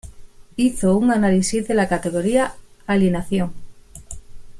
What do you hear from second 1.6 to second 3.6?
de la categoría "alienación".